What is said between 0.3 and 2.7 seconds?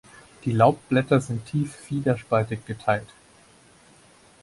Die Laubblätter sind tief fiederspaltig